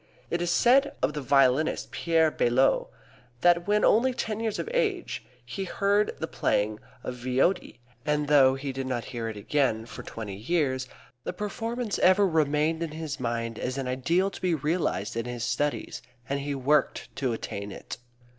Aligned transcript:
It 0.31 0.41
is 0.41 0.49
said 0.49 0.95
of 1.03 1.13
the 1.13 1.21
violinist, 1.21 1.91
Pierre 1.91 2.31
Baillot, 2.31 2.87
that 3.41 3.67
when 3.67 3.85
only 3.85 4.15
ten 4.15 4.39
years 4.39 4.57
of 4.57 4.67
age 4.73 5.23
he 5.45 5.65
heard 5.65 6.11
the 6.17 6.25
playing 6.25 6.79
of 7.03 7.13
Viotti, 7.17 7.79
and 8.03 8.27
though 8.27 8.55
he 8.55 8.71
did 8.71 8.87
not 8.87 9.05
hear 9.05 9.29
it 9.29 9.37
again 9.37 9.85
for 9.85 10.01
twenty 10.01 10.35
years 10.37 10.87
the 11.23 11.33
performance 11.33 11.99
ever 11.99 12.27
remained 12.27 12.81
in 12.81 12.89
his 12.93 13.19
mind 13.19 13.59
as 13.59 13.77
an 13.77 13.87
ideal 13.87 14.31
to 14.31 14.41
be 14.41 14.55
realized 14.55 15.15
in 15.15 15.25
his 15.25 15.43
studies, 15.43 16.01
and 16.27 16.39
he 16.39 16.55
worked 16.55 17.15
to 17.17 17.31
attain 17.31 17.71
it. 17.71 17.99